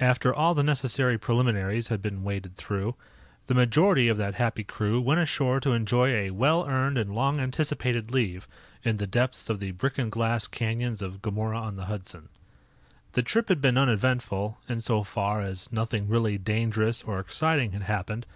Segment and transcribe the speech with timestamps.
[0.00, 2.96] After all the necessary preliminaries had been waded through,
[3.46, 7.38] the majority of that happy crew went ashore to enjoy a well earned and long
[7.38, 8.48] anticipated leave
[8.82, 12.30] in the depths of the brick and glass canyons of Gomorrah on the Hudson.
[13.12, 17.82] The trip had been uneventful, in so far as nothing really dangerous or exciting had
[17.82, 18.26] happened.